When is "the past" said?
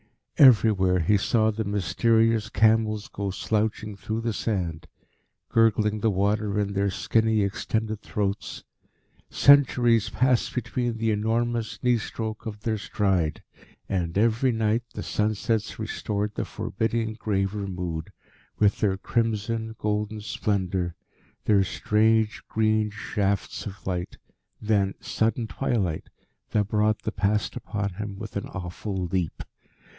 27.03-27.55